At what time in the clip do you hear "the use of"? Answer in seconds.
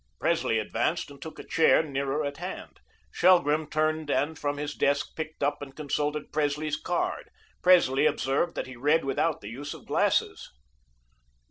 9.41-9.85